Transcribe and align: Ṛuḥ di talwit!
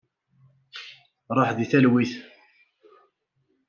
Ṛuḥ 1.35 1.49
di 1.57 1.65
talwit! 1.71 2.13